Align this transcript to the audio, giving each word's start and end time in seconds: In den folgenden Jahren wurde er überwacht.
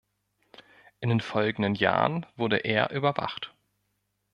In 0.99 1.09
den 1.09 1.19
folgenden 1.21 1.75
Jahren 1.75 2.25
wurde 2.35 2.57
er 2.57 2.89
überwacht. 2.89 3.53